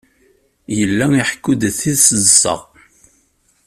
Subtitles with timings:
[0.77, 2.55] Yella iḥekku-d tiseḍsa.